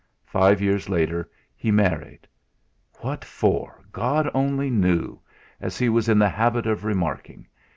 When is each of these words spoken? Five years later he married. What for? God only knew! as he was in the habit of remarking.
Five 0.25 0.61
years 0.63 0.89
later 0.89 1.29
he 1.55 1.69
married. 1.69 2.27
What 3.01 3.23
for? 3.23 3.83
God 3.91 4.31
only 4.33 4.71
knew! 4.71 5.19
as 5.59 5.77
he 5.77 5.89
was 5.89 6.09
in 6.09 6.17
the 6.17 6.27
habit 6.29 6.65
of 6.65 6.83
remarking. 6.83 7.45